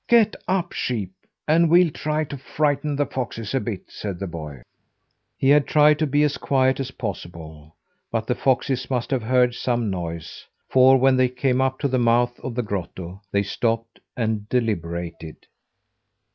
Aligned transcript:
"Get 0.09 0.35
up, 0.47 0.73
sheep, 0.73 1.13
and 1.47 1.69
well 1.69 1.91
try 1.91 2.23
to 2.23 2.35
frighten 2.35 2.95
the 2.95 3.05
foxes 3.05 3.53
a 3.53 3.59
bit!" 3.59 3.83
said 3.89 4.17
the 4.17 4.25
boy. 4.25 4.63
He 5.37 5.49
had 5.49 5.67
tried 5.67 5.99
to 5.99 6.07
be 6.07 6.23
as 6.23 6.37
quiet 6.39 6.79
as 6.79 6.89
possible, 6.89 7.75
but 8.11 8.25
the 8.25 8.33
foxes 8.33 8.89
must 8.89 9.11
have 9.11 9.21
heard 9.21 9.53
some 9.53 9.91
noise; 9.91 10.47
for 10.67 10.97
when 10.97 11.17
they 11.17 11.29
came 11.29 11.61
up 11.61 11.77
to 11.81 11.87
the 11.87 11.99
mouth 11.99 12.39
of 12.39 12.55
the 12.55 12.63
grotto 12.63 13.21
they 13.31 13.43
stopped 13.43 13.99
and 14.17 14.49
deliberated. 14.49 15.45